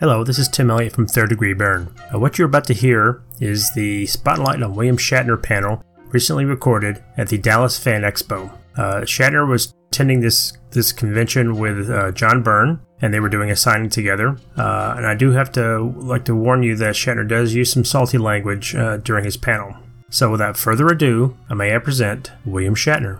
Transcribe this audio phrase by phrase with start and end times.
[0.00, 1.92] Hello, this is Tim Elliott from Third Degree Byrne.
[2.12, 7.30] What you're about to hear is the Spotlight on William Shatner panel recently recorded at
[7.30, 8.48] the Dallas Fan Expo.
[8.76, 13.50] Uh, Shatner was attending this this convention with uh, John Byrne, and they were doing
[13.50, 14.38] a signing together.
[14.56, 17.84] Uh, and I do have to like to warn you that Shatner does use some
[17.84, 19.74] salty language uh, during his panel.
[20.10, 23.18] So, without further ado, I may I present William Shatner.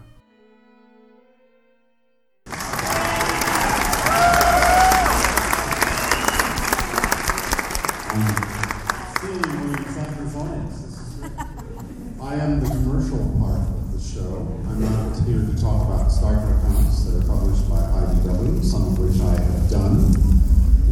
[12.29, 14.45] I am the commercial part of the show.
[14.69, 18.93] I'm not here to talk about Star Trek comics that are published by IDW, some
[18.93, 20.13] of which I have done,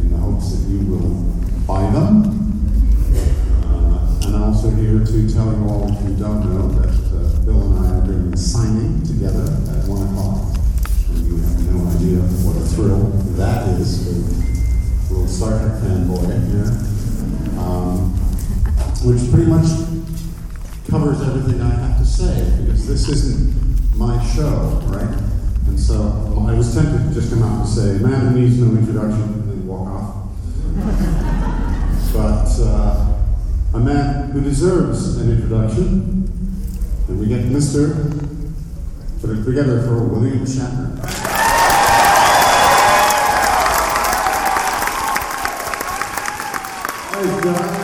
[0.01, 1.13] in the hopes that you will
[1.69, 2.25] buy them.
[3.69, 7.45] Uh, and I'm also here to tell you all, if you don't know, that uh,
[7.45, 9.45] Bill and I are doing a signing together
[9.77, 10.57] at 1 o'clock.
[11.13, 14.09] And you have no idea what a thrill that is
[15.07, 16.71] for a little Star Trek fanboy here.
[17.61, 18.15] Um,
[19.05, 19.69] which pretty much
[20.89, 25.19] covers everything I have to say because this isn't my show, right?
[25.67, 28.77] And so I was tempted to just come out and say, man who needs no
[28.77, 30.29] introduction, and then walk off.
[32.13, 33.13] but uh,
[33.73, 36.23] a man who deserves an introduction,
[37.07, 37.93] and we get Mr.
[39.27, 40.87] Put it together for William Shatner.
[47.11, 47.76] Hey, John.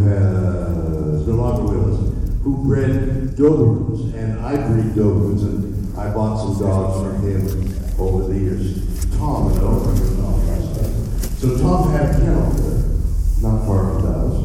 [0.00, 6.58] No longer with us, who bred Dobermans, and I breed Dobermans, and I bought some
[6.58, 7.42] dogs from him
[7.98, 9.06] over the years.
[9.16, 9.78] Tom, Tom
[10.20, 11.40] last.
[11.40, 12.82] So Tom had a kennel there,
[13.42, 14.38] not far from Dallas,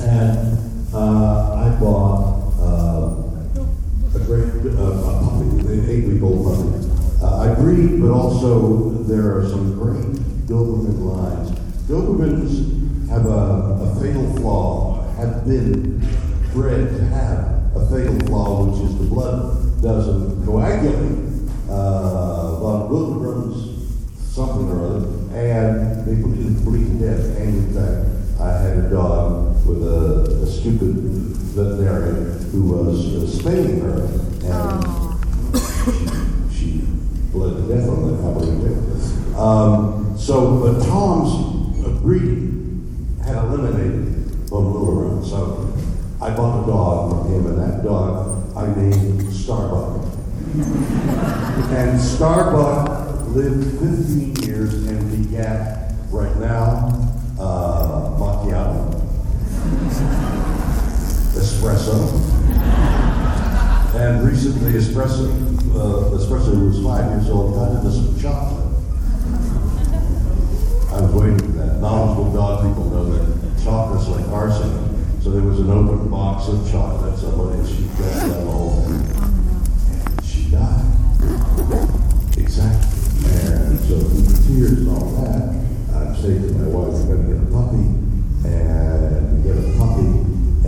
[0.00, 6.88] and uh, I bought uh, a great uh, a puppy, an eight-week-old puppy.
[7.22, 10.14] Uh, I breed, but also there are some great
[10.46, 11.50] Doberman lines.
[11.88, 12.77] Dobermans
[13.08, 13.30] have a,
[13.82, 15.98] a fatal flaw, have been
[16.52, 21.26] bred to have a fatal flaw, which is the blood doesn't coagulate.
[21.70, 23.78] Uh, but Dobermans,
[24.16, 27.36] something or other, and they bleed, bleed to death.
[27.38, 30.94] And in fact, I had a dog with a, a stupid
[31.54, 34.04] veterinarian who was uh, spaying her,
[34.44, 34.84] and
[36.52, 36.70] she, she
[37.32, 39.36] bled to death on that, I believe.
[39.36, 44.04] Um, so, but Tom's uh, breeding had eliminated
[44.48, 45.24] von Willebrand.
[45.24, 45.72] So
[46.20, 50.04] I bought a dog from him, and that dog I named Starbuck.
[51.72, 56.92] and Starbuck lived 15 years and begat right now
[57.40, 58.92] uh, macchiato,
[61.40, 61.96] espresso,
[63.94, 65.24] and recently espresso,
[65.74, 68.66] uh, espresso was five years old, got into some chocolate.
[70.92, 71.80] I was waiting for that.
[71.80, 74.88] Knowledgeable dog people know that chocolate's like arsenic.
[75.22, 77.18] So there was an open box of chocolate.
[77.18, 79.02] Somebody she drank that whole thing.
[79.90, 80.86] And she died.
[82.38, 82.88] Exactly.
[83.28, 85.42] And so through the tears and all that,
[85.94, 87.86] I'm saying to my wife, we're gonna get a puppy
[88.46, 90.10] and get a puppy.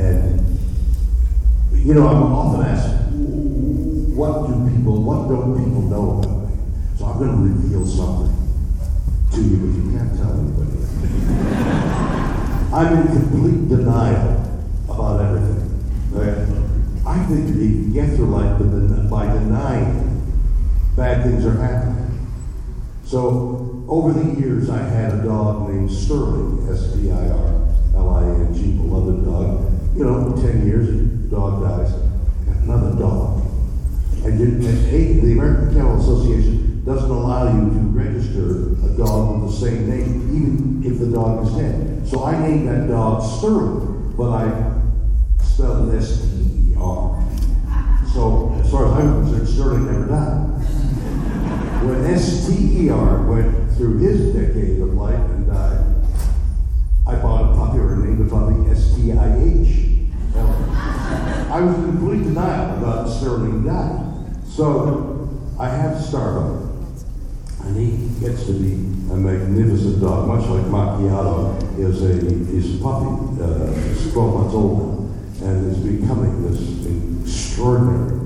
[0.01, 0.21] And
[1.73, 2.91] you know, I'm often asked,
[4.17, 6.55] what do people, what don't people know about me?
[6.99, 8.35] So I'm gonna reveal something
[9.33, 10.77] to you, but you can't tell anybody.
[12.73, 14.41] I'm in complete denial
[14.89, 15.61] about everything.
[16.15, 16.47] Okay?
[17.07, 18.59] I think that you can get through life
[19.11, 20.23] by denying
[20.97, 22.29] bad things are happening.
[23.05, 25.23] So over the years, I had a
[25.91, 29.73] dog named Sterling, S-T-I-R-L-I-N-G, beloved dog.
[29.97, 30.89] You know, 10 years,
[31.31, 31.93] dog dies.
[32.63, 33.43] Another dog.
[34.25, 39.43] And, you, and hey, the American Kennel Association doesn't allow you to register a dog
[39.43, 42.07] with the same name, even if the dog is dead.
[42.09, 44.75] So I named that dog Sterling, but I
[45.43, 47.25] spelled it S-T-E-R.
[48.13, 50.47] So as far as I'm concerned, Sterling never died.
[51.85, 55.81] When S-T-E-R went through his decade of life and died,
[57.07, 59.87] I bought a puppy or named the puppy S-T-I-H.
[60.37, 62.35] I was in complete
[63.11, 64.43] Sterling dying.
[64.47, 65.29] So
[65.59, 66.71] I have Starbuck,
[67.65, 68.73] and he gets to be
[69.13, 72.13] a magnificent dog, much like Macchiato is a
[72.55, 73.43] is a puppy.
[73.43, 75.11] Uh, he's 12 months old
[75.41, 76.61] now, and is becoming this
[77.27, 78.21] extraordinary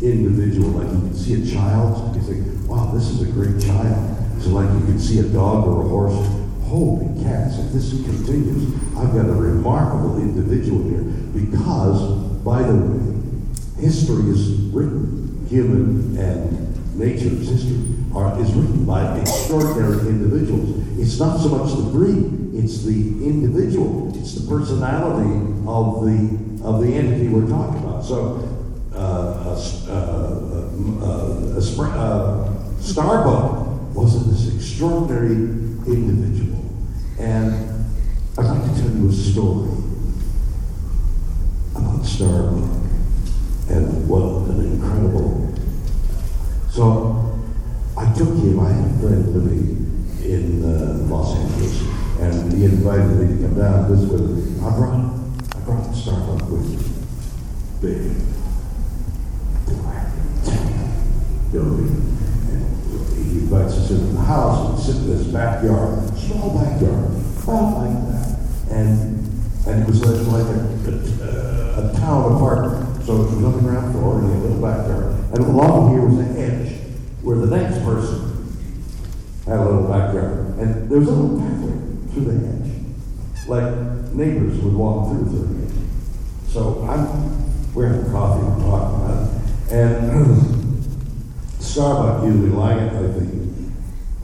[0.00, 0.70] individual.
[0.70, 4.16] Like you can see a child, you think, wow, this is a great child.
[4.40, 6.14] So like you can see a dog or a horse.
[6.68, 11.00] Holy cats, if this continues, I've got a remarkable individual here
[11.32, 13.17] because, by the way,
[13.80, 20.98] history is written human and nature's history are, is written by extraordinary individuals.
[20.98, 25.30] It's not so much the breed, it's the individual, it's the personality
[25.66, 28.04] of the of the entity we're talking about.
[28.04, 28.42] So,
[28.92, 30.02] uh, uh,
[31.02, 31.60] uh, uh
[32.80, 35.34] Starbuck was this extraordinary
[35.86, 36.64] individual,
[37.18, 37.52] and
[38.36, 39.70] I'd like to tell you a story
[41.74, 42.87] about Starbuck
[43.70, 45.54] and what an incredible.
[46.70, 47.38] So
[47.96, 49.68] I took him, I had a friend living
[50.22, 51.82] in uh, Los Angeles,
[52.20, 54.64] and he invited me to come down this him.
[54.64, 56.78] I brought, I brought Starbuck with me.
[57.80, 58.28] Big.
[61.50, 67.10] Know, and he invites us into the house and sit in this backyard, small backyard,
[67.42, 68.38] about like that.
[68.70, 69.18] And
[69.66, 70.60] and it was like a,
[71.24, 73.04] a, a town apartment.
[73.06, 73.92] So it was nothing around
[74.58, 75.14] a backyard.
[75.32, 76.80] And along here was a hedge
[77.22, 78.28] where the next person
[79.46, 80.58] had a little backyard.
[80.58, 83.48] And there was a little pathway through the hedge.
[83.48, 85.88] Like neighbors would walk through the hedge.
[86.48, 89.72] So I'm we're having coffee, we're talking about it.
[89.72, 90.84] And
[91.60, 93.72] Starbuck usually like it, I think.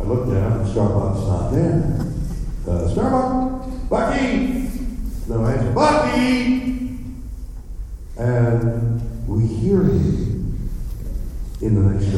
[0.00, 2.00] I look down, and Starbuck's not there.
[2.66, 4.70] Uh, Starbuck, Bucky!
[5.28, 6.74] No answer, Bucky!
[8.16, 8.94] And
[9.26, 10.70] we hear him
[11.60, 12.14] in the next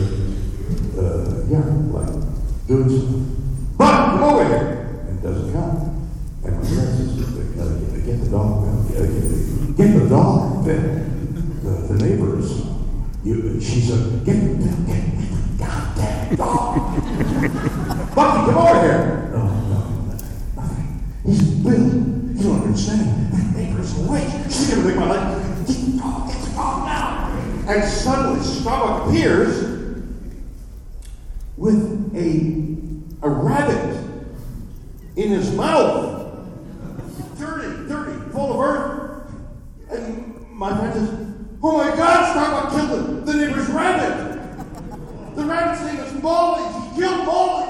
[0.98, 1.62] uh, yeah,
[1.94, 3.74] like doing something.
[3.78, 5.04] But come over here!
[5.08, 6.10] And doesn't come.
[6.44, 7.24] And my friend says,
[7.54, 10.64] gotta get the dog, gotta get, get the dog.
[10.64, 12.66] Then the, the neighbors,
[13.22, 16.74] you, she said, get, get, get, get the goddamn dog.
[18.14, 19.30] Bucky, come over here.
[19.32, 19.78] No, no,
[20.56, 21.02] nothing.
[21.24, 21.72] He's Bill.
[21.72, 23.32] You don't understand.
[23.32, 24.28] That neighbor's awake.
[24.46, 25.46] She's gonna make my life
[27.68, 30.04] and suddenly Starbuck appears
[31.56, 34.04] with a, a rabbit
[35.16, 36.46] in his mouth.
[37.38, 39.32] Dirty, dirty, full of earth.
[39.90, 41.08] And my friend says,
[41.60, 45.34] Oh my God, Starbuck killed the, the neighbor's rabbit.
[45.34, 46.62] The rabbit's name is Molly.
[46.62, 47.66] He killed Molly.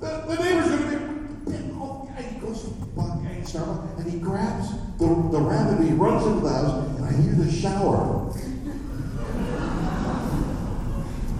[0.00, 1.72] The, the neighbor's going to be.
[1.74, 5.92] Oh, and he goes to Buck and Starbuck and he grabs the, the rabbit he
[5.92, 8.32] runs into the house and I hear the shower.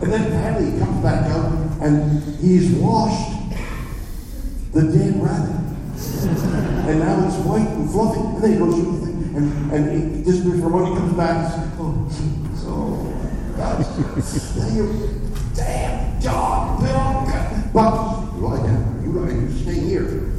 [0.01, 3.35] And then finally he comes back out and he's washed
[4.73, 5.57] the dead rabbit.
[6.89, 8.21] and now it's white and fluffy.
[8.21, 10.95] And then he goes through the thing and, and he disappears for a moment.
[10.95, 12.09] He comes back and says, Oh,
[12.55, 17.73] so, oh, God, you damn dog, Bill.
[17.73, 19.03] Bucky, you lie down.
[19.05, 20.33] You lie, you stay here.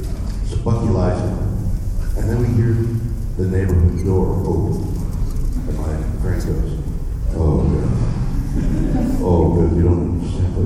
[0.46, 1.50] So Bucky lies down.
[2.16, 2.74] And then we hear
[3.40, 4.84] the neighborhood door open.
[5.66, 6.76] And my friend goes,
[7.32, 7.64] Oh.
[9.22, 10.56] Oh, you don't understand.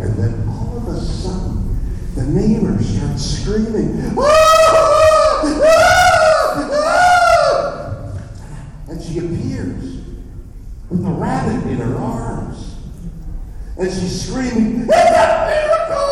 [0.00, 1.78] And then all of a sudden,
[2.16, 5.42] the neighbor starts screaming, ah!
[6.66, 7.14] Ah!
[8.88, 10.00] and she appears
[10.90, 12.74] with a rabbit in her arms.
[13.78, 16.10] And she's screaming, It's a miracle!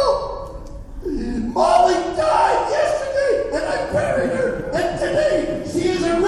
[1.53, 6.23] Molly died yesterday, and I buried her, and today she is arisen!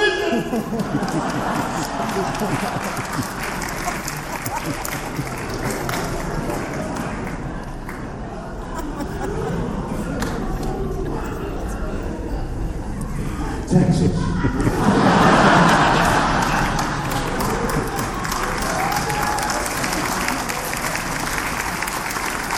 [13.67, 14.15] Texas.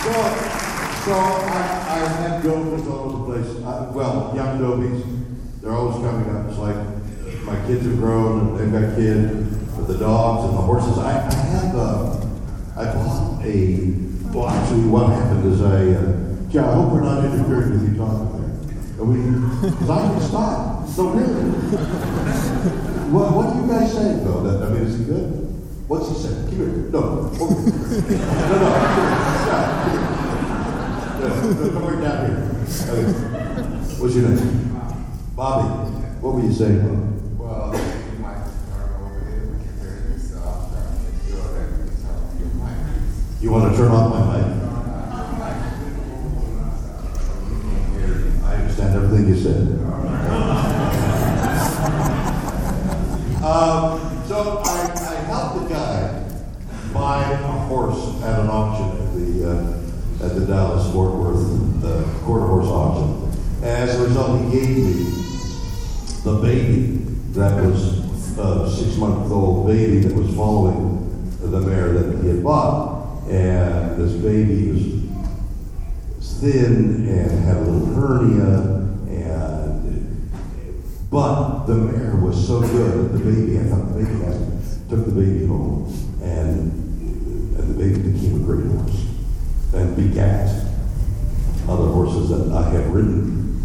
[0.06, 2.86] so, so I, I had girlfriends
[3.96, 6.48] well, young dobies, they're always coming up.
[6.48, 6.76] It's like
[7.44, 10.98] my kids have grown and they've got kids but the dogs and the horses.
[10.98, 12.26] I, I have uh,
[12.76, 13.94] I bought a.
[14.34, 15.94] Well, actually, what happened is I.
[15.94, 16.12] Uh,
[16.50, 19.00] yeah, I hope we're not interfering with you talking there.
[19.00, 19.70] Are we?
[19.70, 20.88] Because I can stop.
[20.88, 21.42] So really,
[23.14, 24.42] what what do you guys saying though?
[24.42, 25.30] That I mean, is it good?
[25.88, 26.90] What's he saying?
[26.90, 27.30] No.
[27.38, 27.70] Over
[28.10, 28.76] no, no.
[29.46, 30.05] No,
[31.28, 32.38] come right down here.
[32.88, 33.12] Okay.
[33.98, 34.80] What's your name?
[35.34, 35.68] Bobby.
[36.20, 37.02] What were you saying, Bobby?
[37.38, 37.74] Well,
[41.28, 41.36] you.
[43.40, 44.46] You want to turn off my mic?
[48.44, 49.62] I understand everything you said.
[53.46, 56.24] Um, so I, I helped a guy
[56.92, 62.02] buy a horse at an auction at the uh, at the Dallas Fort Worth uh,
[62.24, 63.30] quarter horse auction.
[63.62, 64.92] As a result, he gave me
[66.24, 67.04] the baby
[67.34, 72.42] that was a six month old baby that was following the mare that he had
[72.42, 78.74] bought, and this baby was thin and had a little hernia
[79.08, 80.30] and
[81.16, 85.06] but the mare was so good that the baby, I thought the baby had, took
[85.06, 85.88] the baby home
[86.20, 89.06] and, and the baby became a great horse
[89.72, 90.46] and begat
[91.70, 93.64] other horses that I had ridden.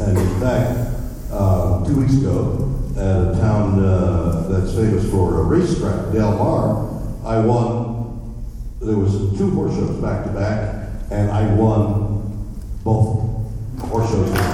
[0.00, 0.90] And in fact,
[1.30, 6.90] uh, two weeks ago, at a town uh, that's famous for a racetrack, Del Mar,
[7.24, 8.34] I won.
[8.80, 12.50] There was two horse shows back to back, and I won
[12.82, 13.30] both
[13.78, 14.53] horse shows.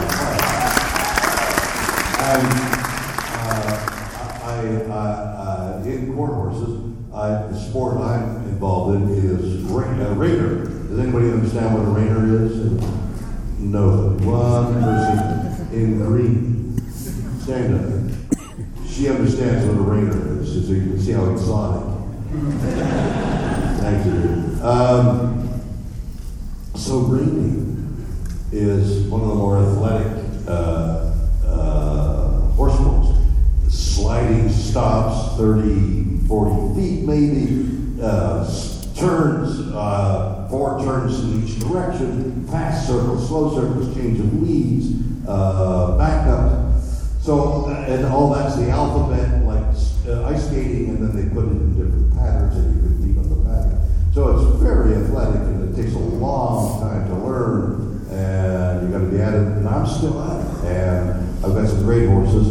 [7.70, 10.64] Sport I'm involved in is ra- uh.
[10.88, 12.56] Does anybody understand what a reiner is?
[13.60, 14.16] No.
[14.20, 16.80] One person in green.
[17.42, 18.88] Stand up.
[18.88, 21.86] She understands what a reiner is, so you can see how exotic.
[23.80, 24.62] Thank you.
[24.66, 25.62] Um,
[26.74, 28.06] so reining
[28.52, 31.14] is one of the more athletic uh,
[31.46, 33.18] uh, horse sports.
[33.68, 42.46] Sliding stops, 30, 40 feet maybe, uh, s- turns, uh, four turns in each direction,
[42.48, 44.92] fast circles, slow circles, change of leads,
[45.26, 46.80] uh, back up.
[47.20, 49.62] So, and all that's the alphabet, like
[50.08, 53.18] uh, ice skating, and then they put it in different patterns, and you can beat
[53.18, 53.78] on the pattern.
[54.12, 59.04] So it's very athletic, and it takes a long time to learn, and you got
[59.04, 59.40] to be at it.
[59.40, 62.48] And I'm still at it, and I've got some great horses.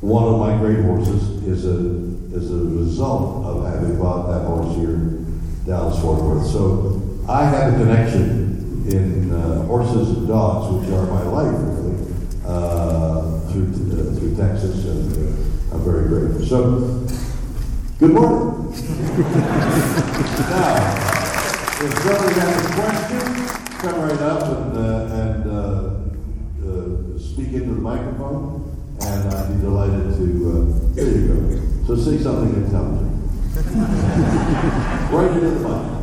[0.00, 2.04] One of my great horses is a
[2.36, 5.24] is a result of having bought that horse here
[5.64, 6.46] Dallas Fort Worth.
[6.46, 6.93] So
[7.26, 11.96] I have a connection in uh, horses and dogs, which are my life really,
[12.44, 16.44] uh, through uh, through Texas, and uh, I'm very grateful.
[16.44, 17.08] So,
[17.98, 18.68] good morning.
[20.52, 20.76] now,
[21.80, 23.24] if somebody has a question,
[23.78, 28.68] come right up and uh, and uh, speak into the microphone,
[29.00, 30.24] and I'd be delighted to.
[30.92, 31.36] There you go.
[31.86, 33.12] So say something intelligent.
[35.10, 35.93] right into the mic.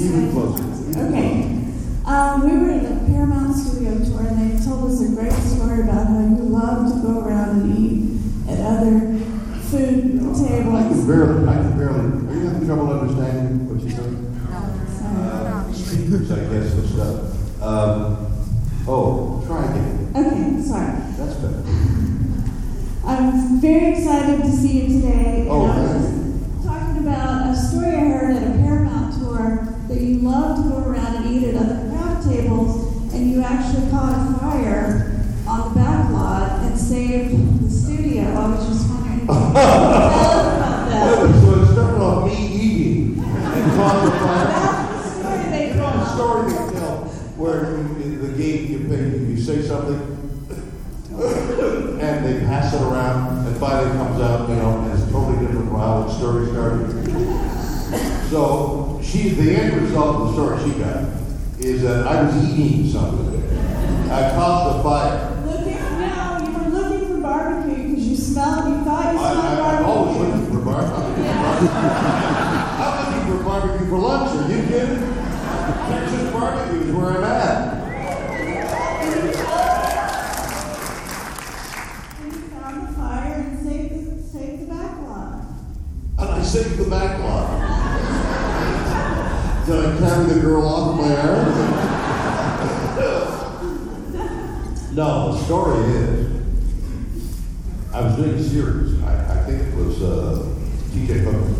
[0.00, 0.64] Even closer.
[0.96, 1.66] Okay.
[2.06, 5.82] Um, we were at the Paramount Studio tour, and they told us a great story
[5.82, 9.18] about how you love to go around and eat at other
[9.68, 10.74] food tables.
[10.74, 14.26] I can barely, I can barely, are you having trouble understanding what she's saying?
[15.04, 17.62] Uh, speakers, I guess, and stuff.
[17.62, 18.00] Um,
[18.88, 20.12] oh, try again.
[20.16, 20.92] Okay, sorry.
[21.18, 21.62] That's better.
[23.04, 25.46] I'm very excited to see you today.
[25.48, 29.14] Oh, and I was thank just talking about a story I heard at a Paramount
[29.18, 33.42] tour that you love to go around and eat at other craft tables, and you
[33.42, 37.32] actually caught a fire on the back lot and saved
[37.64, 38.22] the studio.
[38.22, 41.42] I was just wondering if you tell us about that.
[41.42, 46.78] So it started off me eating the the story they You know, the story they
[46.78, 46.96] tell
[47.36, 48.90] where in the game
[49.30, 50.00] you say something
[52.00, 55.68] and they pass it around and finally comes out, you know, and it's totally different
[55.68, 56.88] from how the story started.
[58.30, 61.04] So she, the end result of the story she got
[61.58, 63.28] is that I was eating something.
[64.10, 65.36] I caused the fire.
[65.44, 69.60] Looking, no, you were looking for barbecue because you smelled, you thought you I, smelled
[69.60, 70.40] I, I'm always barbecue.
[70.40, 73.86] looking for bar- I'm looking for barbecue.
[73.88, 74.30] For lunch.
[74.30, 75.02] Are you kidding?
[75.90, 77.80] Texas barbecue is where I'm at.
[82.50, 85.30] Found the back lot.
[86.18, 87.46] And I saved the back lot.
[89.66, 91.46] Did I carry the girl off of my arm?
[94.94, 96.26] No, the story is,
[97.92, 99.00] I was doing a series.
[99.02, 100.49] I, I think it was uh,
[100.92, 101.18] T.J.
[101.18, 101.54] Hooker.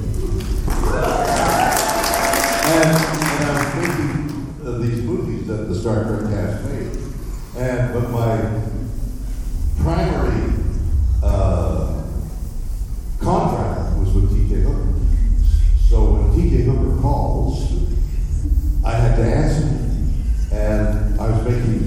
[2.71, 6.91] And, and I was making uh, these movies that the Star Trek cast made.
[7.57, 8.37] And, but my
[9.83, 10.53] primary
[11.23, 12.03] uh,
[13.21, 14.63] contract was with T.J.
[14.63, 14.95] Hooker.
[15.89, 16.65] So when T.J.
[16.65, 17.73] Hooker calls,
[18.85, 19.67] I had to answer.
[20.53, 21.81] And I was making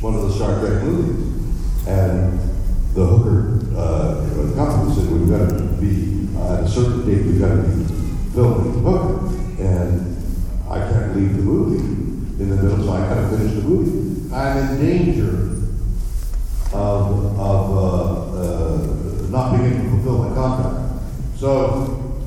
[0.00, 1.28] one of the Star Trek movies.
[1.86, 2.38] And
[2.94, 7.40] the Hooker uh, company said, we've got to be, uh, at a certain date, we've
[7.40, 7.84] got to be
[8.32, 9.26] filming Hooker.
[9.62, 10.16] And
[10.68, 11.78] I can't leave the movie
[12.42, 12.84] in the middle,
[13.42, 14.34] movie.
[14.34, 15.52] I'm in danger
[16.72, 21.04] of, of uh, uh, not being able to fulfill my contract.
[21.36, 22.22] So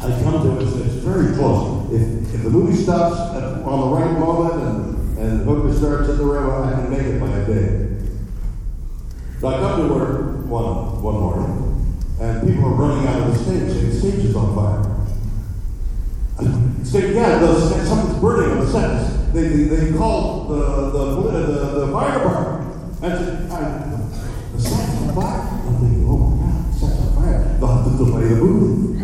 [0.00, 1.92] I come to it, it's, it's very close.
[1.92, 6.18] If, if the movie stops at, on the right moment and, and Hooker starts at
[6.18, 7.90] the river, I can make it by a day.
[9.40, 13.42] So I come to work one, one morning, and people are running out of the
[13.42, 14.84] stage, saying the stage is on fire.
[16.38, 19.32] I say, yeah, the, something's burning on the set.
[19.32, 23.02] They, they, they called the, the, the, the fire department.
[23.02, 23.60] And I said, I,
[24.52, 25.40] the set's on fire.
[25.40, 27.56] I'm thinking, oh my God, the set's on fire.
[27.58, 28.98] They'll have to delay the movie.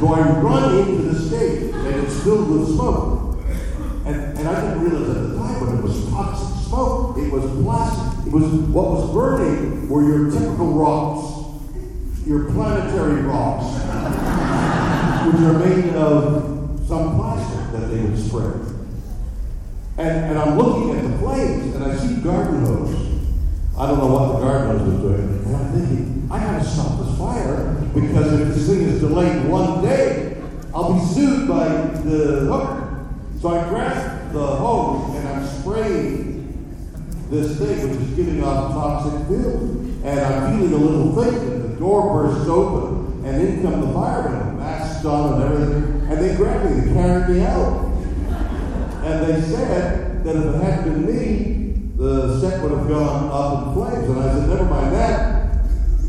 [0.00, 3.44] so I run into the stage, and it's filled with smoke.
[4.06, 7.18] And, and I didn't realize at the time, but it was toxic smoke.
[7.18, 8.26] It was plastic.
[8.26, 13.64] It was what was burning were your typical rocks, your planetary rocks,
[15.26, 18.68] which are made of some plastic that they would spray.
[19.96, 22.94] And, and I'm looking at the flames, and I see garden hose.
[23.76, 25.44] I don't know what the garden hose was doing.
[25.46, 29.82] And I'm thinking, I gotta stop this fire because if this thing is delayed one
[29.82, 30.36] day,
[30.74, 33.08] I'll be sued by the hooker.
[33.40, 36.28] So I grab the hose and I'm spraying
[37.30, 40.04] this thing, which is giving off toxic fumes.
[40.04, 43.92] And I'm feeling a little thing, and the door bursts open, and in come the
[43.92, 47.84] firemen, masks on and everything, and they grab me, they carry me out.
[49.04, 51.58] And they said that if it hadn't been me,
[51.96, 54.08] the set would have gone up in flames.
[54.08, 55.58] And I said, never mind that.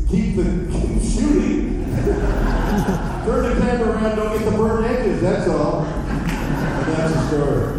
[0.08, 2.49] Keep the keep shooting.
[2.70, 5.84] Turn the camera around, don't get the burnt edges, that's all.
[5.84, 7.76] And that's the story.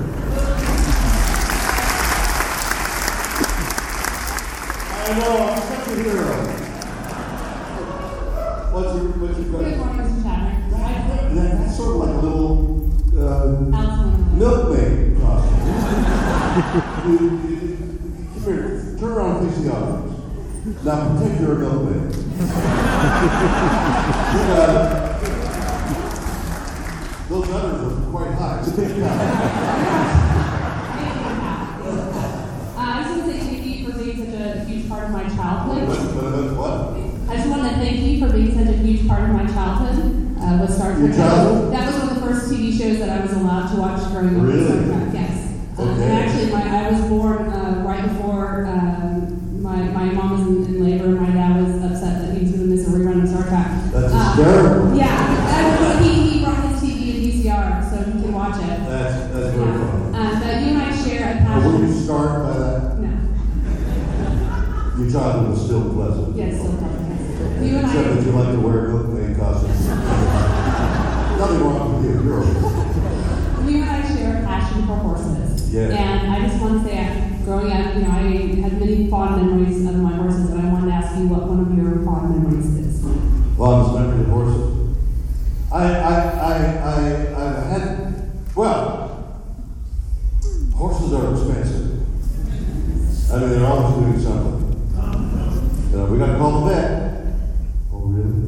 [5.03, 6.35] I know, I'm such a hero.
[8.71, 9.79] What's your, what's your Good question?
[9.79, 10.25] morning, Mr.
[10.27, 10.35] I-
[11.33, 12.53] That, that's sort of like a little
[13.17, 14.39] um, Alison.
[14.39, 15.71] milkmaid costume.
[18.33, 20.83] Come here, turn around and face the audience.
[20.85, 22.30] Now pretend you're milkmaid.
[24.51, 25.21] Got.
[27.29, 28.61] Those udders are quite high.
[28.63, 29.21] Stick it out.
[31.81, 35.23] Uh, I just want to thank you for being such a huge part of my
[35.23, 35.87] childhood.
[35.87, 37.29] But what?
[37.29, 40.17] I just want to thank you for being such a huge part of my childhood.
[40.41, 41.15] Uh, with Star Trek.
[41.15, 41.71] Childhood?
[41.71, 44.35] That was one of the first TV shows that I was allowed to watch growing
[44.39, 44.43] up.
[44.47, 44.65] Really?
[44.65, 45.47] Star Trek, yes.
[45.77, 46.03] Um, Okay.
[46.03, 50.75] and actually, my, I was born uh, right before um, my, my mom was in,
[50.75, 51.07] in labor.
[51.09, 53.67] My dad was upset that he was going to miss a rerun of Star Trek.
[53.93, 54.95] That's Uh, hysterical.
[54.97, 55.13] Yeah,
[55.47, 58.67] uh, he, he brought his TV and VCR so he can watch it.
[58.89, 59.77] That's, that's very Yeah.
[59.77, 60.17] funny.
[60.17, 62.03] Um, but you and I share a Now, were you passion.
[62.03, 62.97] scarred by that?
[62.97, 63.11] No.
[65.03, 66.35] Your childhood was still pleasant.
[66.35, 66.97] Yes, so yes.
[67.61, 69.87] You and Except that I, you like to wear milkmaid costumes.
[71.41, 72.13] Nothing wrong with you.
[72.21, 73.71] You're okay.
[73.71, 75.73] you and I share a passion for horses.
[75.73, 75.89] Yeah.
[75.89, 79.41] And I just want to say, uh, growing up, you know, I had many fond
[79.41, 82.29] memories of my horses, and I wanted to ask you what one of your fond
[82.43, 83.01] memories is.
[83.57, 84.97] Fondest memory of horses.
[85.71, 86.95] I, I, I, I,
[87.47, 89.41] I've had, well,
[90.75, 91.87] horses are expensive.
[93.31, 94.57] I mean, they're always doing something.
[95.91, 97.11] You know, we got to call the vet.
[97.93, 98.47] Oh, really?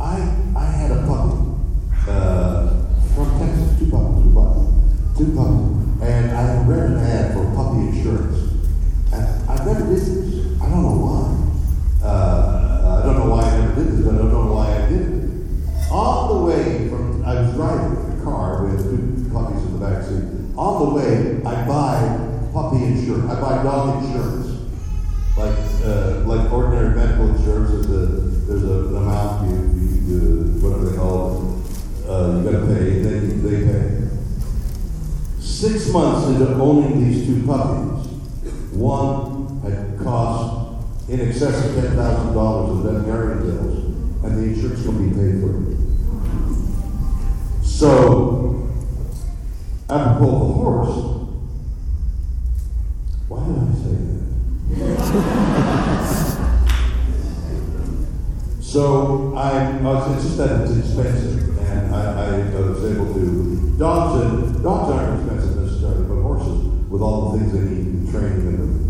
[0.00, 0.14] I,
[0.56, 1.38] I had a puppy
[2.08, 2.82] uh,
[3.14, 4.66] from Texas, two puppies, we bought
[5.16, 8.38] two puppies, and I read an ad for puppy insurance.
[9.12, 10.60] And I never did this.
[10.60, 12.04] I don't know why.
[12.04, 14.88] Uh, I don't know why I never did this, but I don't know why I
[14.88, 15.30] did it.
[15.92, 20.02] On the way from, I was driving a car with two puppies in the back
[20.02, 20.24] seat.
[20.56, 23.30] On the way, I buy puppy insurance.
[23.30, 24.48] I buy dog insurance
[25.34, 28.06] like uh, like ordinary medical insurance, there's a
[28.46, 30.18] there's a, an amount you, you, you
[30.60, 34.08] whatever they call it, uh, you got to pay, and then they pay.
[35.62, 38.08] Six months into owning these two puppies,
[38.72, 43.78] one had cost in excess of ten thousand dollars in veterinarian bills,
[44.24, 45.52] and the insurance company paid for.
[47.62, 48.68] So,
[49.88, 50.96] apropos the horse,
[53.28, 53.94] Why did I say
[54.80, 54.98] that?
[58.60, 63.52] so I, I was, just that it's expensive, and I, I was able to.
[63.78, 65.51] Dogs and dogs aren't expensive
[67.02, 68.82] with all the things they need, the.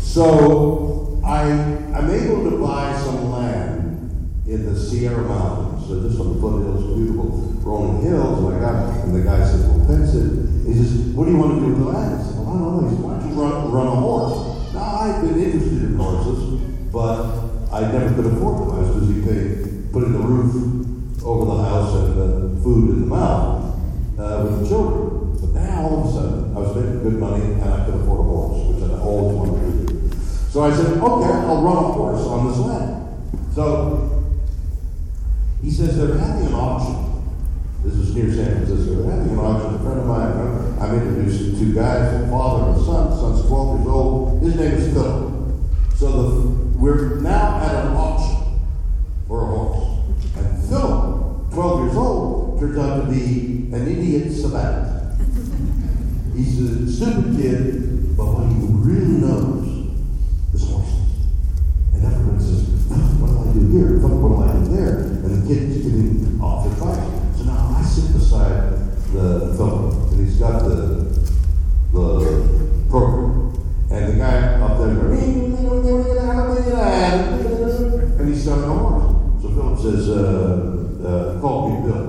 [0.00, 6.34] So I, I'm able to buy some land in the Sierra Mountains, so just on
[6.34, 7.26] the foothills, beautiful
[7.60, 8.44] rolling hills.
[8.44, 11.38] And I got, and the guy says, "Well, fence it." He says, "What do you
[11.38, 13.18] want to do with the land?" I said, "Well, I don't know." He said, "Why
[13.18, 16.60] don't you run, run a horse?" Now I've been interested in horses,
[16.92, 17.18] but
[17.72, 18.70] I never could afford them.
[18.70, 23.06] I was busy paying, putting the roof over the house and the food in the
[23.06, 23.74] mouth
[24.18, 25.07] uh, with the children.
[25.78, 28.74] All of a sudden, I was making good money and I could afford a horse,
[28.74, 30.10] which I always wanted to do.
[30.50, 33.54] So I said, okay, I'll run a horse on this land.
[33.54, 34.34] So
[35.62, 37.22] he says they're having an auction.
[37.84, 39.02] This is near San Francisco.
[39.02, 39.74] They're having an auction.
[39.76, 43.10] A friend of mine, I'm introduced to two guys, a father and a son.
[43.10, 44.42] The son's 12 years old.
[44.42, 45.54] His name is Philip.
[45.94, 48.58] So the, we're now at an auction
[49.28, 50.36] for a horse.
[50.38, 54.97] And Philip, 12 years old, turns out to be an idiot savant.
[56.38, 59.66] He's a stupid kid, but what he really knows
[60.54, 61.02] is horses.
[61.94, 62.62] And everyone says,
[63.18, 63.98] what do I do here?
[63.98, 64.98] What do I do there?
[65.26, 67.02] And the kid's getting off advice.
[67.38, 68.70] So now I sit beside
[69.10, 71.10] the Philip, and he's got the,
[71.90, 73.58] the program.
[73.90, 75.08] And the guy up there
[78.18, 79.42] and he's selling a horse.
[79.42, 80.14] So Philip says, uh,
[81.02, 82.04] uh, call me Bill.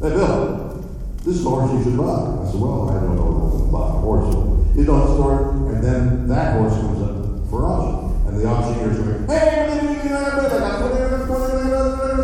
[0.00, 0.84] Hey, Bill,
[1.24, 2.04] this is a horse you should buy.
[2.04, 4.32] I said, well, I don't know nothing about a horse.
[4.32, 4.38] So
[4.74, 5.74] you know the story?
[5.74, 8.28] And then that horse comes up for auction.
[8.28, 10.18] And the auctioneer's like, hey, I
[10.58, 10.84] got
[11.26, 11.44] 20,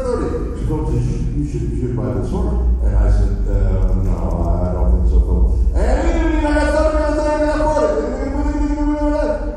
[0.05, 0.61] 30.
[0.61, 2.61] She goes, you should, you should, you should buy this horse.
[2.83, 4.15] And I said, uh, no,
[4.61, 5.75] I don't think so, Philip.
[5.75, 8.11] Hey, I got 30, I got 40.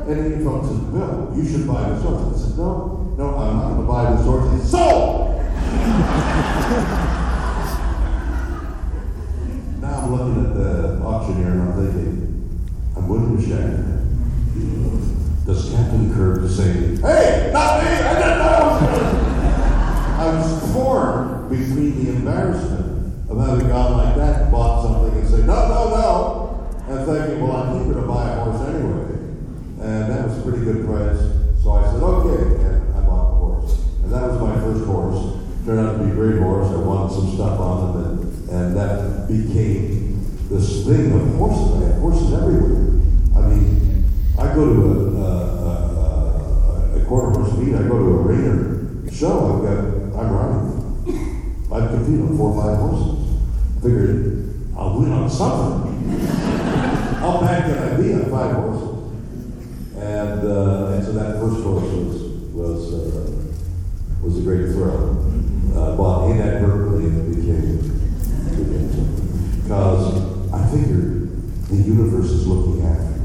[0.06, 2.22] And then he says, Bill, you should buy this horse.
[2.22, 4.52] I said, no, no, I'm not going to buy this horse.
[4.52, 5.34] He said, sold!
[9.80, 12.16] now I'm looking at the auctioneer and I'm thinking,
[12.96, 14.00] I'm William Shatner.
[15.46, 18.64] Does Captain Kirk say, hey, not me, I didn't know!
[20.18, 25.28] I was torn between the embarrassment of having gone like that and bought something and
[25.28, 29.04] say, no, no, no, and thinking, well, I'm eager to buy a horse anyway.
[29.84, 31.18] And that was a pretty good price.
[31.64, 33.80] So I said, okay, and I bought the horse.
[34.04, 35.40] And that was my first horse.
[35.64, 36.68] Turned out to be a great horse.
[36.68, 41.82] I won some stuff on him, and, and that became this thing of horses.
[41.82, 43.00] I had horses everywhere.
[43.34, 44.04] I mean,
[44.38, 45.30] I go to a, a,
[46.92, 50.74] a, a quarter horse meet, I go to a reiner show, I've got, I'm running.
[51.72, 53.82] I compete on four or five horses.
[53.82, 56.18] Figured I'll win on something.
[56.20, 58.94] How bad can I be on five horses?
[59.96, 63.30] And, uh, and so that first horse was was uh,
[64.22, 65.22] was a great thrill.
[65.74, 67.78] Uh, bought inadvertently and it became
[69.62, 73.18] because I figured the universe is looking after me,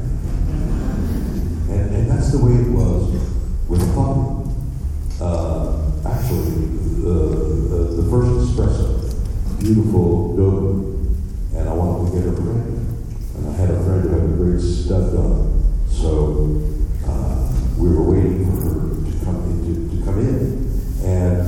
[1.74, 3.12] and and that's the way it was
[3.68, 4.50] with Puppy.
[5.20, 7.12] Uh, actually, the,
[7.68, 11.14] the, the first espresso, beautiful Doberman,
[11.54, 12.88] and I wanted to get her pregnant,
[13.36, 15.50] and I had a friend who had a great stud dog.
[15.88, 16.62] So
[17.06, 18.80] uh, we were waiting for her
[19.10, 20.60] to come in, to, to come in.
[21.04, 21.46] And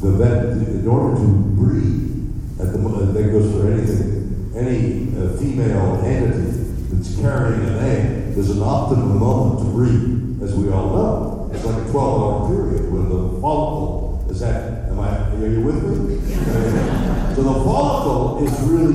[0.00, 5.36] the vet, in order to breed, at the moment, that goes for anything, any uh,
[5.38, 6.50] female entity
[6.92, 11.50] that's carrying an egg, there's an optimum moment to breed, as we all know.
[11.54, 15.60] It's like a 12 hour period when the follicle is at, am I, are you
[15.60, 17.23] with me?
[17.34, 18.94] So the follicle is really,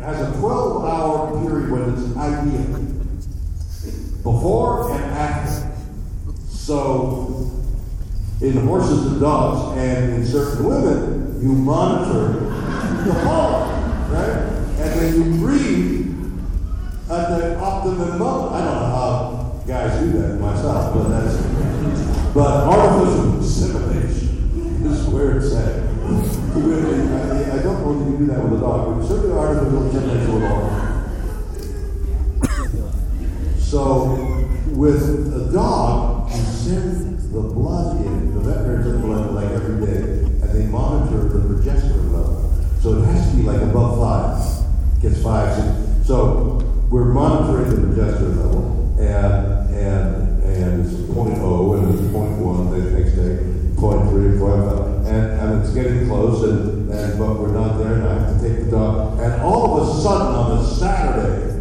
[0.00, 2.86] has a 12 hour period when it's ideal
[4.22, 5.72] before and after.
[6.48, 7.50] So,
[8.40, 12.40] in horses and dogs, and in certain women, you monitor
[13.04, 13.72] the follicle,
[14.12, 14.36] right?
[14.78, 16.06] And then you breathe
[17.08, 18.52] at the optimum moment.
[18.52, 21.36] I don't know how guys do that myself, but that's.
[22.34, 25.95] But artificial insemination is where it's at.
[26.56, 30.34] I, I don't if you can do that with a dog, but certainly artificial insemination
[30.34, 30.86] with a horse.
[33.62, 35.02] So with
[35.34, 40.48] a dog, you send the blood in, the veterinarians send blood like every day, and
[40.50, 42.54] they monitor the progesterone level.
[42.80, 45.02] So it has to be like above five.
[45.02, 46.06] Gets five, six.
[46.06, 52.78] So we're monitoring the progesterone level, and and and it's 0.0 and it's 0.1 the
[52.98, 57.94] next day, 0.3, 0.5, and, and it's getting close, and, and but we're not there,
[57.94, 59.20] and I have to take the dog.
[59.20, 61.52] And all of a sudden on a Saturday,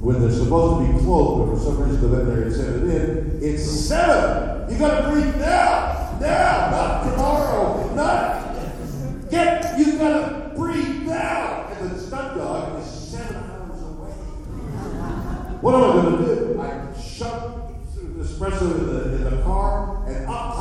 [0.00, 3.38] when they're supposed to be closed, but for some reason the veterinarian sent it in,
[3.40, 4.70] it's seven.
[4.70, 9.78] You gotta breathe now, now, not tomorrow, not get.
[9.78, 11.68] You gotta breathe now.
[11.80, 14.12] And the stud dog is seven hours away.
[15.62, 16.60] What am I gonna do?
[16.60, 17.64] I shut
[18.18, 20.56] espresso in the, in the car and up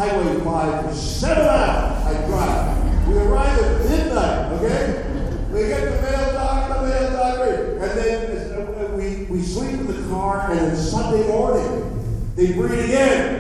[0.63, 2.05] 5 for seven hours.
[2.05, 3.07] I drive.
[3.07, 5.03] We arrive at midnight, okay?
[5.51, 7.49] We get the male dog, the male dog,
[7.81, 12.79] and then uh, we, we sleep in the car, and then Sunday morning, they breed
[12.79, 13.32] again.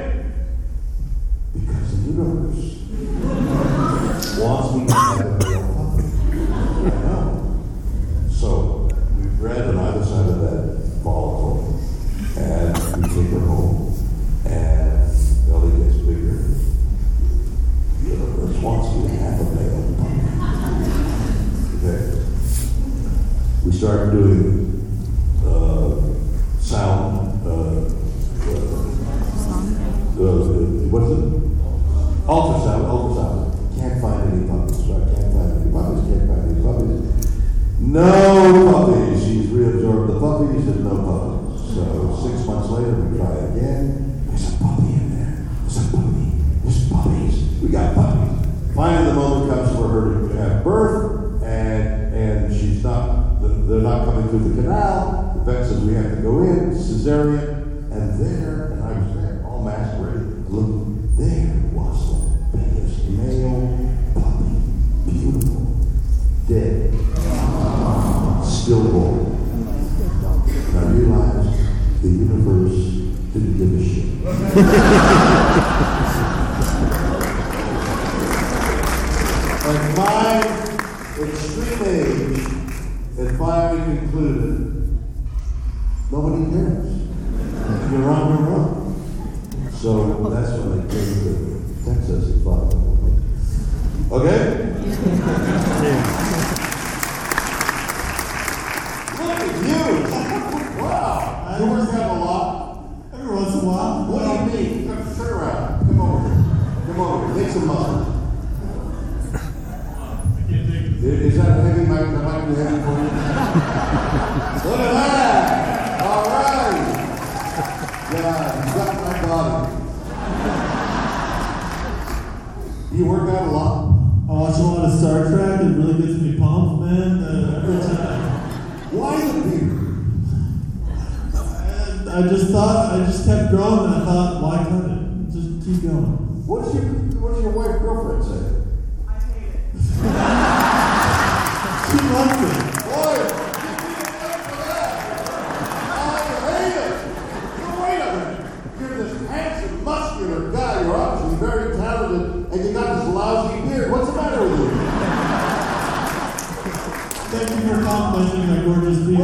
[74.53, 76.02] ハハハハ!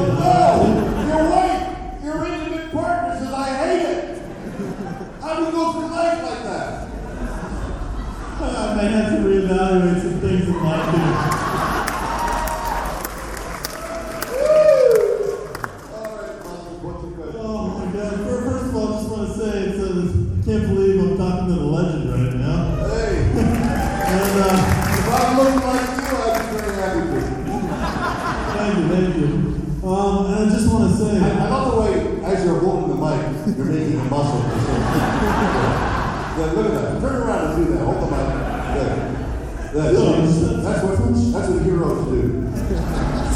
[0.08, 4.22] No, your wife, your intimate partner says I hate it.
[5.22, 6.88] How do you go through life like that?
[8.42, 10.86] I may have to reevaluate some things in life.
[10.92, 11.00] too.
[14.80, 17.42] All right, Muscle, what's your question?
[17.44, 18.14] Oh my God!
[18.24, 21.18] Fir- First of all, I just want to say, it's, uh, I can't believe I'm
[21.18, 22.60] talking to the legend right now.
[22.88, 24.56] Hey, And uh,
[24.96, 27.28] if I'm looking like you, I'd be very happy for you.
[28.56, 29.30] thank you, thank you.
[29.90, 32.90] Um, and I just want to say, I, I love the way, as you're holding
[32.96, 33.20] the mic,
[33.58, 34.42] you're making a muscle.
[36.40, 37.02] yeah, look at that.
[37.02, 37.84] Turn around and do that.
[37.84, 38.28] Hold the mic.
[38.70, 38.96] There.
[39.74, 39.94] There.
[39.94, 42.22] See, That's what that's what heroes do.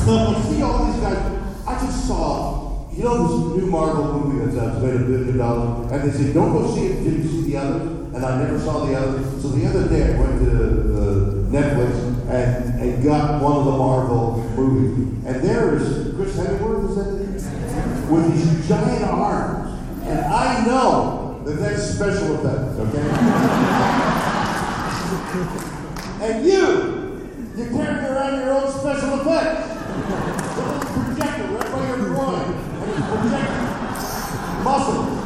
[0.03, 1.21] You see all these guys.
[1.65, 5.91] I just saw, you know, this new Marvel movie that's uh, made a billion dollars,
[6.03, 8.59] and they said, don't go see it until you see the others, and I never
[8.59, 9.41] saw the others.
[9.41, 11.05] So the other day I went to uh,
[11.47, 11.95] Netflix
[12.29, 17.05] and, and got one of the Marvel movies, and there is Chris Hemsworth, is that
[17.05, 18.11] the name?
[18.11, 23.07] With these giant arms, and I know that that's special effects, okay?
[26.21, 29.71] and you, you're carrying around your own special effects.
[29.71, 35.23] A little projector right by your groin, and it's projecting muscles.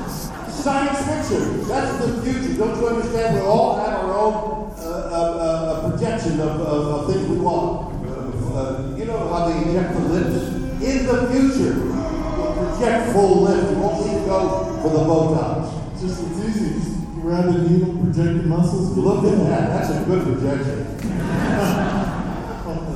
[1.67, 2.57] That's the future.
[2.57, 3.35] Don't you understand?
[3.35, 7.93] We all have our own uh, uh, uh, projection of, of, of things we want.
[8.05, 10.55] Uh, uh, you know how they inject the lips?
[10.81, 13.71] In the future, we'll project full lips.
[13.71, 15.93] You won't need to go for the Botox.
[15.93, 16.79] it's just it's easy.
[16.79, 18.97] Just grab the needle, project the muscles.
[18.97, 19.63] Look at that.
[19.69, 20.97] That's a good projection.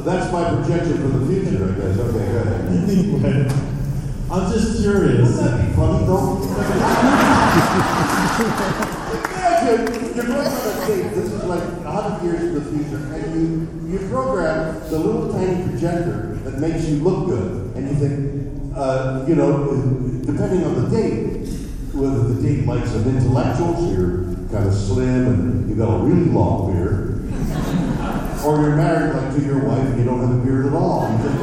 [0.04, 1.98] That's my projection for the future, I guess.
[2.00, 2.38] Okay, go
[3.18, 3.52] ahead.
[4.32, 5.30] I'm just curious.
[5.30, 7.28] Wouldn't that be funny though?
[9.62, 11.10] Imagine you're going on a date.
[11.14, 15.34] This is like a hundred years in the future, and you you program the little
[15.34, 19.68] tiny projector that makes you look good, and you think, uh, you know,
[20.26, 21.50] depending on the date,
[21.94, 25.98] whether the date likes an intellectual, so you're kind of slim and you've got a
[26.04, 27.28] really long beard,
[28.46, 31.12] or you're married like to your wife and you don't have a beard at all.
[31.12, 31.38] You just,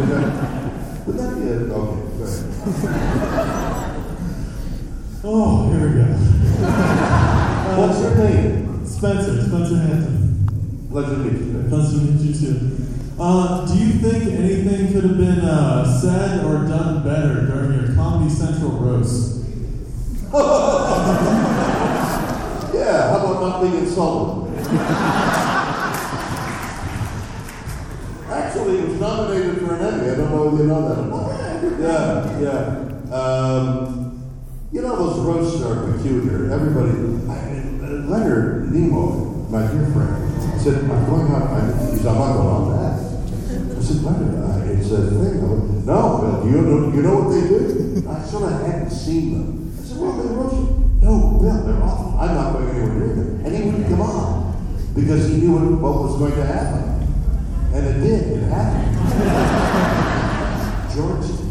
[1.07, 2.01] would that be a okay?
[2.19, 3.78] Go ahead.
[5.25, 6.05] Oh, here we go.
[7.77, 8.87] What's your name?
[8.87, 10.87] Spencer, Spencer Hampton.
[10.91, 11.63] Pleasure to meet you.
[11.65, 12.77] Nice to meet you too.
[13.19, 17.95] Uh, do you think anything could have been uh, said or done better during your
[17.97, 19.45] Comedy Central roast?
[22.75, 24.55] Yeah, how about not being insulted?
[28.31, 30.11] Actually, it was nominated for an Emmy.
[30.11, 30.99] I don't know whether you know that.
[31.79, 33.15] Yeah, yeah.
[33.15, 34.08] Um,
[34.71, 36.53] you know, those roasts are peculiar.
[36.53, 36.93] Everybody,
[37.31, 37.65] I,
[38.05, 42.65] Leonard Nimoy, my dear friend, said, I'm going out, I, he's, I'm not going on
[42.77, 43.79] that.
[43.79, 45.41] I said, Leonard, it's a thing.
[45.41, 48.09] Went, no, Bill, you know, you know what they do?
[48.09, 49.73] I sort of hadn't seen them.
[49.79, 50.67] I said, well, they roast you.
[51.01, 52.21] No, Bill, they're awful.
[52.21, 53.47] I'm not going anywhere near them.
[53.47, 57.09] And he wouldn't come on because he knew what, what was going to happen.
[57.73, 58.85] And it did, it happened.
[60.95, 61.48] George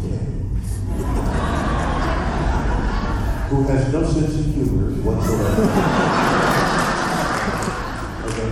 [3.48, 5.62] who has no sense of humor whatsoever.
[8.28, 8.50] okay?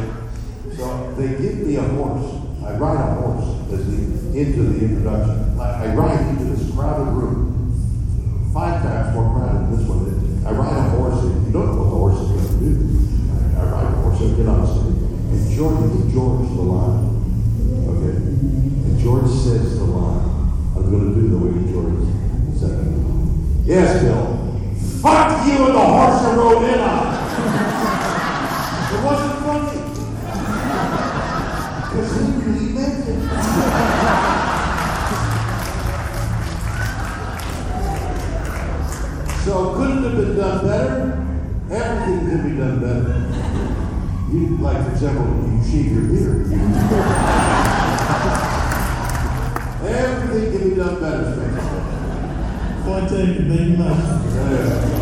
[0.76, 2.26] So they give me a horse.
[2.64, 5.60] I ride a horse as the into the introduction.
[5.60, 8.52] I, I ride into this crowded room.
[8.52, 10.06] Five times more crowded than this one.
[10.46, 12.72] I ride a horse, and you don't know what the horse is going to do.
[13.58, 14.96] I, ride a horse and get on stage.
[15.32, 17.04] And George, George the line.
[17.84, 18.16] Okay?
[18.16, 20.24] And George says the line.
[20.76, 22.00] I'm going to do the way George
[22.56, 22.96] said it.
[23.66, 24.25] Yes, Bill.
[25.46, 27.06] You the horse I rode in on.
[28.92, 29.78] It wasn't funny.
[31.82, 33.20] Because he really meant it.
[39.44, 40.98] So couldn't have been done better?
[41.70, 43.14] Everything could be done better.
[44.32, 46.42] You, like, for example, you shave your beard.
[49.86, 51.30] Everything can be done better.
[52.82, 53.44] Point taken.
[53.48, 54.04] Thank you much.
[54.34, 54.95] Yeah.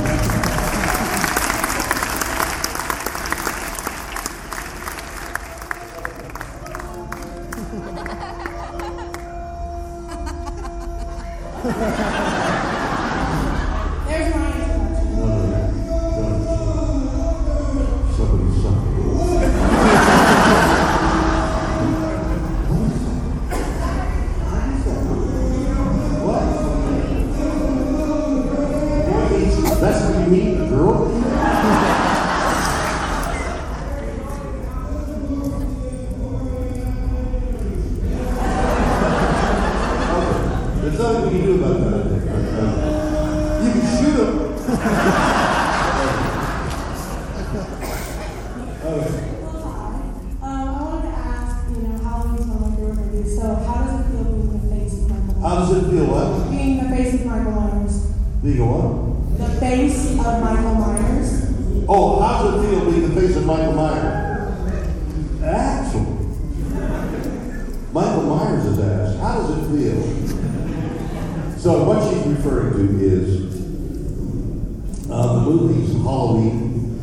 [75.75, 77.01] Halloween.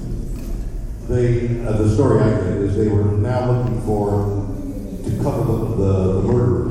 [1.09, 4.47] They, uh, the story I get is they were now looking for
[5.03, 6.69] to cover the, the, the murderer,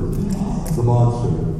[0.76, 1.50] the monster.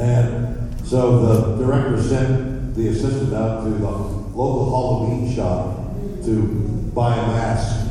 [0.00, 6.42] And so the director sent the assistant out to the local Halloween shop to
[6.94, 7.86] buy a mask.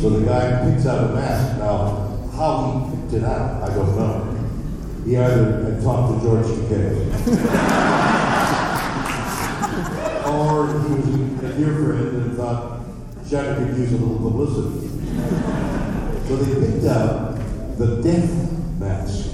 [0.00, 1.58] So the guy picks out a mask.
[1.58, 4.32] Now, how he picked it out, I don't know.
[5.04, 7.12] He either had talked to George Takei,
[10.46, 11.08] or he was
[11.42, 12.80] a dear friend and thought
[13.24, 14.88] Shatner could use a little publicity.
[16.28, 17.36] So they picked out
[17.78, 18.30] the death
[18.78, 19.30] mask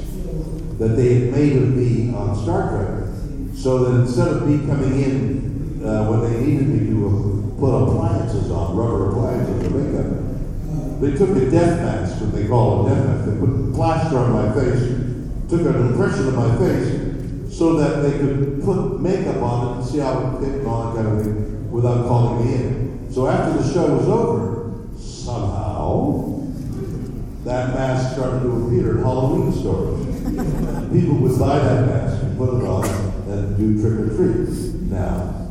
[0.78, 3.08] that they had made of me on Star Trek,
[3.54, 7.70] so that instead of me coming in uh, when they needed me to uh, put
[7.76, 12.90] appliances on, rubber appliances or makeup, they took a death mask, what they call a
[12.90, 13.30] death mask.
[13.30, 14.80] They put plaster on my face,
[15.50, 17.01] took an impression of my face,
[17.62, 21.06] so that they could put makeup on it and see how it fit that kind
[21.06, 23.08] of thing without calling me in.
[23.08, 26.42] So after the show was over, somehow,
[27.44, 30.04] that mask started to appear in Halloween stores.
[30.92, 32.84] People would buy that mask and put it on,
[33.30, 34.48] and do trick or treat.
[34.90, 35.46] Now,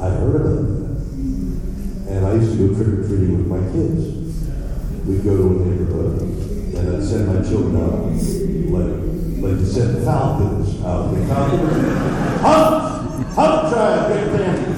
[0.00, 0.94] I heard about that.
[2.14, 4.08] And I used to go trick or treating with my kids.
[5.04, 8.08] We'd go to a neighborhood, and I'd send my children out,
[8.72, 9.13] like,
[9.44, 11.12] like to send falcons out.
[11.12, 11.72] The falcons,
[12.40, 12.74] hunt,
[13.34, 14.72] hunt, try get candy.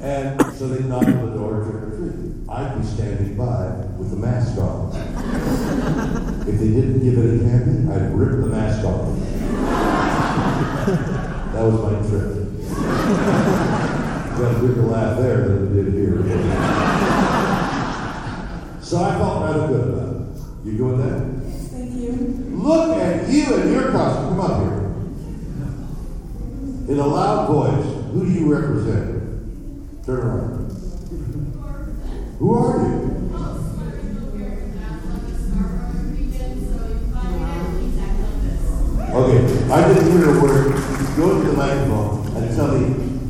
[0.00, 2.14] And so they knock on the door, trick or treat.
[2.48, 4.90] I'd be standing by with the mask on.
[6.48, 9.16] If they didn't give it any candy, I'd rip the mask off.
[11.52, 12.30] That was my trick.
[14.32, 16.18] Got a bigger laugh there than it did here.
[18.82, 20.22] So I felt rather good about it.
[20.64, 21.18] You good with that?
[21.70, 22.12] Thank you.
[22.56, 24.28] Look at you and your costume.
[24.30, 24.78] Come up here.
[26.92, 29.10] In a loud voice, who do you represent?
[30.04, 30.70] Turn around.
[32.38, 32.92] Who are you?
[39.14, 39.40] Okay,
[39.70, 40.66] I didn't hear a word.
[41.16, 42.84] Go to the microphone and tell me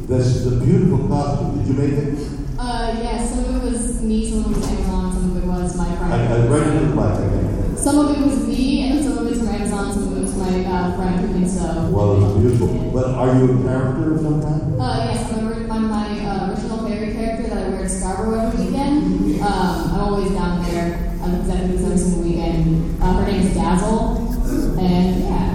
[0.07, 1.59] this is a beautiful costume.
[1.59, 2.15] Did you make it?
[2.59, 5.47] Uh, yeah, some of it was me, some of it was Amazon, some of it
[5.47, 6.13] was my I, friend.
[6.13, 7.05] I right into the mic.
[7.05, 7.79] I think.
[7.79, 10.37] Some of it was me, and some of it's from Amazon, some of it was
[10.37, 11.91] my uh, friend who thinks so.
[11.91, 12.69] Well, it's beautiful.
[12.93, 14.81] But are you a character of some kind?
[14.81, 18.47] Uh, yes, I'm, a, I'm my uh, original fairy character that I wear at Scarborough
[18.47, 19.43] every weekend.
[19.43, 21.11] Um, I'm always down there.
[21.25, 23.03] I'm presenting this every single weekend.
[23.03, 24.31] Uh, her name is Dazzle,
[24.79, 25.49] and yeah.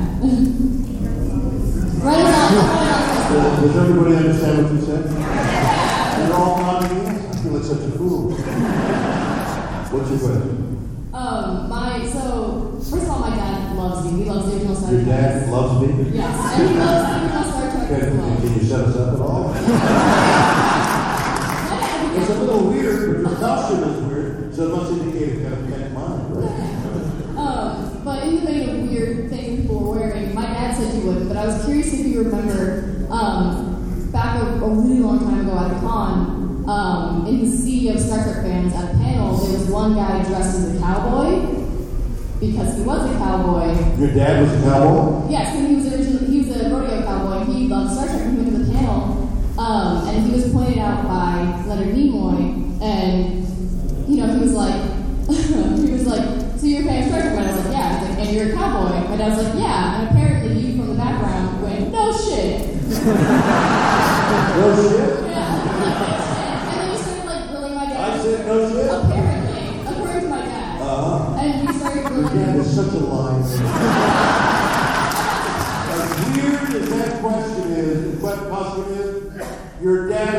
[2.03, 2.55] Renaissance.
[3.27, 5.03] Does, does everybody understand what you said?
[6.27, 7.05] You're all nodding
[7.57, 7.69] yes.
[7.69, 8.31] I feel like such a fool.
[9.91, 11.09] What's your question?
[11.13, 14.17] Um, my so first of all, my dad loves you.
[14.17, 15.87] He loves the original Star Your dad loves me?
[16.13, 18.37] Yes, and he loves the original Star Trek Can, well.
[18.37, 19.53] can you set us up at all?
[22.17, 25.81] It's a little weird, but your costume is weird, so it must indicate it's got
[25.81, 26.73] a mind, right?
[27.37, 31.01] Um, but in the vein of weird things people were wearing, my dad said you
[31.07, 35.41] wouldn't, but I was curious if you remember um, back a, a really long time
[35.47, 37.06] ago at a con, um,
[37.87, 40.79] sea of Star Trek fans at a panel, there was one guy dressed as a
[40.79, 41.55] cowboy
[42.39, 43.67] because he was a cowboy.
[43.97, 45.29] Your dad was a cowboy?
[45.29, 47.45] Yes, and he was originally he was a rodeo cowboy.
[47.45, 48.29] He loved Star Trek.
[48.29, 54.09] He went to the panel, um, and he was pointed out by Leonard Nimoy, and
[54.09, 54.81] you know he was like,
[55.27, 57.33] he was like, so you're a fan of Star Trek?
[57.33, 57.99] And I was like, yeah.
[57.99, 59.13] He's like, and you're a cowboy?
[59.13, 60.01] And I was like, yeah.
[60.01, 62.75] And apparently you from the background went, no shit.
[64.57, 64.96] No shit?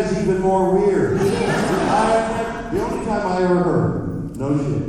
[0.01, 1.21] Is even more weird.
[1.21, 4.89] I, the only time I ever heard, no shit,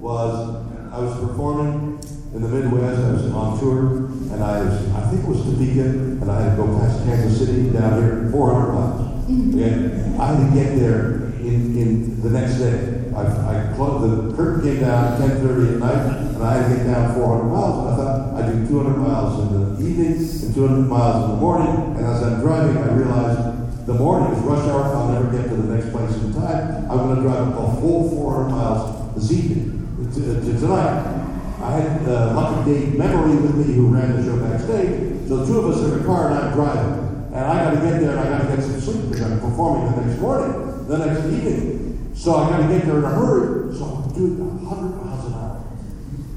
[0.00, 2.00] was I was performing
[2.34, 3.00] in the Midwest.
[3.00, 6.56] I was on tour, and I was, I think it was Topeka, and I had
[6.56, 9.00] to go past Kansas City down here, 400 miles.
[9.30, 9.54] Mm-hmm.
[9.54, 10.18] Okay?
[10.18, 13.00] I had to get there in, in the next day.
[13.14, 16.76] I, I closed, the curtain came down at 10.30 at night, and I had to
[16.76, 17.78] get down 400 miles.
[17.78, 21.36] And I thought I'd do 200 miles in the evening and 200 miles in the
[21.36, 21.96] morning.
[21.96, 23.49] And as I'm driving, I realized
[23.90, 24.84] the morning is rush hour.
[24.94, 26.88] I'll never get to the next place in time.
[26.88, 29.82] I'm going to drive a whole 400 miles this evening,
[30.14, 31.26] to, to tonight.
[31.60, 35.26] I had uh, Lucky Dave Memory with me who ran the show backstage.
[35.26, 37.34] So the two of us in the car and I'm driving.
[37.34, 39.40] And I got to get there and I got to get some sleep because I'm
[39.40, 42.12] performing the next morning, the next evening.
[42.14, 43.74] So I got to get there in a hurry.
[43.74, 45.66] So I'm doing 100 miles an hour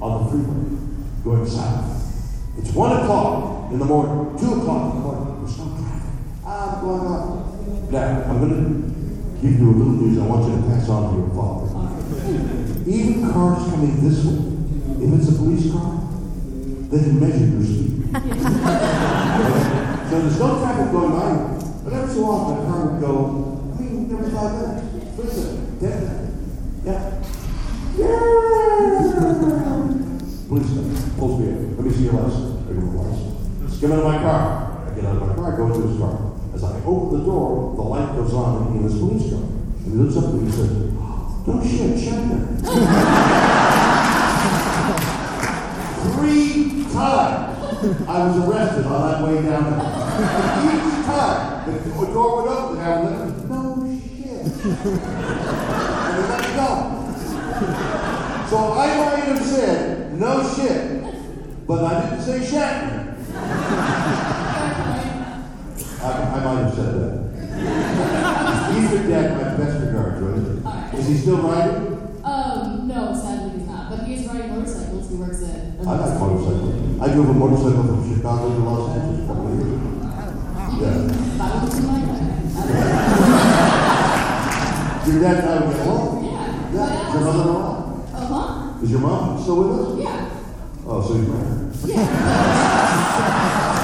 [0.01, 0.74] on the freeway
[1.24, 2.01] going south.
[2.58, 5.45] It's 1 o'clock in the morning, 2 o'clock in the morning.
[5.45, 5.93] There's no traffic.
[6.43, 7.89] Ah, I'm going on.
[7.91, 8.60] Now, I'm going to
[9.41, 11.68] give you a little news I want you to pass on to your father.
[12.89, 14.38] Even cars coming this way,
[15.04, 15.89] if it's a police car,
[16.93, 17.91] they can measure your speed.
[18.14, 18.20] so
[20.22, 21.30] there's no traffic going by.
[21.84, 23.14] But every so often a car would go,
[23.74, 24.82] I mean, every five minutes,
[25.16, 26.34] three minutes, ten minutes.
[26.86, 27.01] Yeah.
[27.97, 28.20] Yeah.
[30.47, 30.72] Police
[31.18, 31.58] pulls me in.
[31.78, 32.70] Let me see your license.
[32.70, 33.74] I go, license.
[33.82, 34.41] Get out of my car.
[34.88, 36.16] I get out of my car, go into his car.
[36.54, 39.41] As I open the door, the light goes on in his police car.
[39.41, 40.70] And he looks up at me and says,
[41.45, 42.62] Don't shit, Shatner.
[46.14, 49.82] Three times I was arrested on that way down there.
[49.82, 51.43] And each time
[51.74, 54.41] the door would open and I would let no shit.
[54.45, 56.70] And they let me go.
[58.47, 60.86] So I might have said no shit,
[61.66, 62.93] but I didn't say Shatner.
[66.34, 67.14] I, might have said that.
[68.74, 70.94] He's your dad, my best regards, right?
[70.96, 71.86] Is he still riding?
[72.24, 73.84] Um, no, sadly he's not.
[73.92, 75.10] But he is riding motorcycles.
[75.10, 75.60] He works at.
[75.80, 77.02] I like motorcycles.
[77.02, 79.82] I drove a motorcycle from Chicago to Los Angeles a couple of years.
[80.82, 80.98] Yeah.
[81.38, 82.04] That wasn't like.
[85.06, 86.14] Your dad and I would get along.
[86.24, 86.32] Yeah.
[86.74, 87.08] Yeah.
[87.08, 87.80] Is your mother alive?
[88.14, 88.84] Uh huh.
[88.84, 89.88] Is your mom still with us?
[90.00, 90.30] Yeah.
[90.88, 91.60] Oh, so you're married.
[91.84, 92.08] Okay.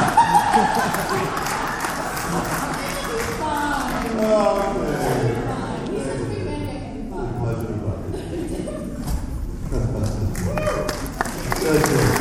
[6.39, 8.59] Pleasure to meet you.
[11.61, 12.19] That's it.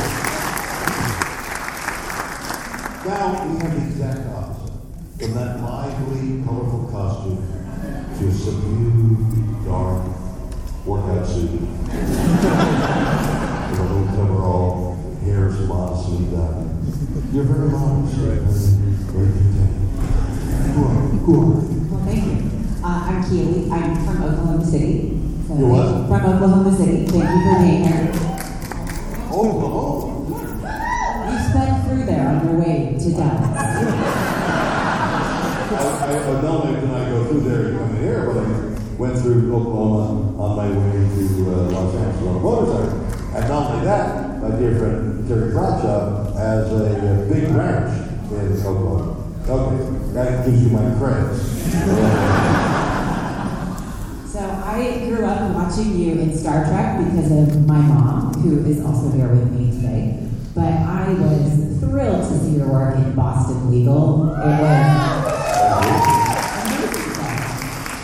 [3.05, 4.73] Now we have the exact opposite.
[5.19, 7.41] From that lively, colorful costume
[8.17, 9.19] to a subdued,
[9.65, 10.01] dark
[10.85, 11.51] workout suit.
[11.51, 11.61] With
[13.79, 14.71] a little coverall,
[15.23, 16.67] hair is modestly done.
[17.33, 18.41] You're very modest, right?
[19.11, 19.73] Very content.
[20.73, 20.99] Who are you?
[21.19, 21.67] Who are you?
[21.89, 22.37] Well, thank you.
[23.29, 25.13] Uh, I'm from Oklahoma City.
[25.47, 26.07] So You're what?
[26.09, 27.05] From Oklahoma City.
[27.05, 28.09] Thank you for being here.
[29.29, 30.25] Oh,
[31.29, 33.53] You sped through there on your way to Dallas.
[35.69, 38.41] I, I, not only did I go through there and come here, but I
[38.97, 41.23] went through Oklahoma on my way to
[41.53, 42.97] uh, Los Angeles on a motorcycle.
[43.37, 47.93] And not only that, my dear friend Terry Bradshaw has a, uh big ranch
[48.31, 49.21] in Oklahoma.
[49.47, 52.77] Okay, that gives you my credits.
[54.79, 59.11] I grew up watching you in Star Trek because of my mom, who is also
[59.11, 60.25] here with me today.
[60.55, 64.31] But I was thrilled to see your work in Boston Legal.
[64.31, 65.19] It was.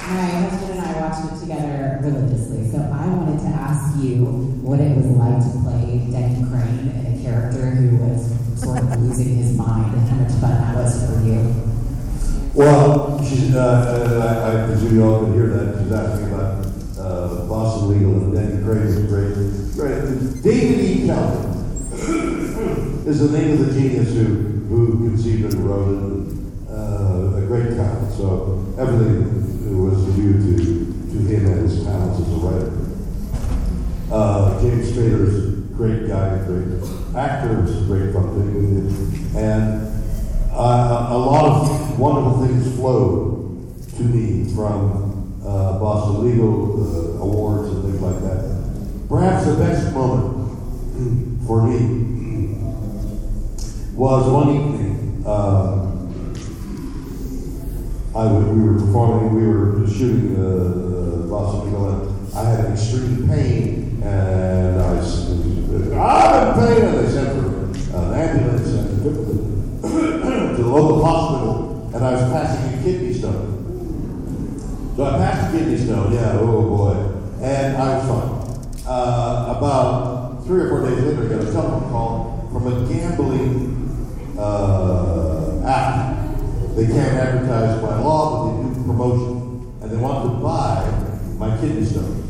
[0.03, 2.69] My husband and I watched it together religiously.
[2.69, 4.26] So I wanted to ask you
[4.59, 9.38] what it was like to play Denny Crane a character who was sort of losing
[9.38, 11.71] his mind and how much fun that was for you.
[12.53, 15.84] Well, uh, I, I presume you all can hear that.
[15.84, 16.64] She's asking about
[17.45, 20.43] uh, Boston Legal and Denny Crane is great.
[20.43, 21.05] David E.
[21.05, 21.55] Kelley
[23.07, 24.25] is the name of the genius who,
[24.67, 26.35] who conceived and wrote it.
[26.69, 28.11] Uh, a great talent.
[28.13, 30.55] So everything was due to,
[31.11, 32.71] to him and his talents as a writer.
[34.11, 36.81] Uh, James Spader is a great guy, great
[37.15, 39.37] actor, it's great fun be with him.
[39.37, 45.04] And uh, a lot of wonderful things flowed to me from
[45.80, 49.07] Boston Legal uh, awards and things like that.
[49.09, 50.51] Perhaps the best moment
[51.47, 52.55] for me
[53.95, 55.23] was one evening.
[55.26, 55.91] Uh,
[58.17, 63.28] I w- we were performing, we were shooting uh, Boston Legal, and I had extreme
[63.28, 64.95] pain, and I
[65.97, 69.34] I'm in pain, and they sent for an ambulance and took me
[70.57, 73.51] to the local hospital, and I was passing a kidney stone.
[74.95, 75.17] So I
[75.86, 76.95] passed know, yeah, oh boy,
[77.43, 78.86] and I was fine.
[78.88, 84.36] Uh, about three or four days later, I got a telephone call from a gambling
[84.38, 86.15] uh, app.
[86.75, 90.83] They can't advertise by law, but they do promotion, and they want to buy
[91.38, 92.27] my kidney stone.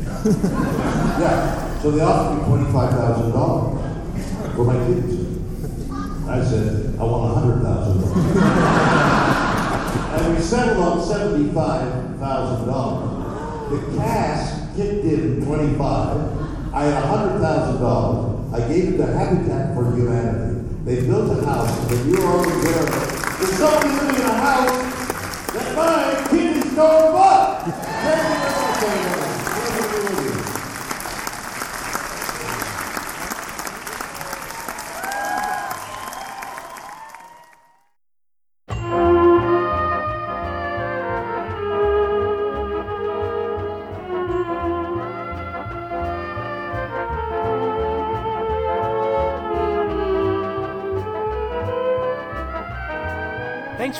[1.20, 6.28] yeah, so they offered me twenty-five thousand dollars for my kidney stone.
[6.28, 8.36] I said, I want a hundred thousand dollars.
[10.22, 13.15] and we settled on seventy-five thousand dollars.
[13.68, 16.72] The cash kicked in twenty-five.
[16.72, 18.54] I had a hundred thousand dollars.
[18.54, 20.60] I gave it to Habitat for Humanity.
[20.84, 22.84] They built a house, and you were always there.
[22.84, 26.16] There's somebody living in a house that my
[26.76, 29.15] stone bought.